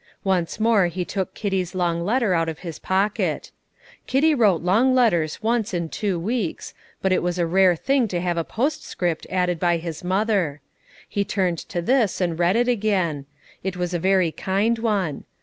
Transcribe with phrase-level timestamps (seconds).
[0.23, 3.51] Once more he took Kitty's long letter out of his pocket.
[4.07, 8.19] Kitty wrote long letters once in two weeks, but it was a rare thing to
[8.19, 10.59] have a postscript added by his mother.
[11.07, 13.27] He turned to this and read it again;
[13.63, 15.23] it was a very kind one.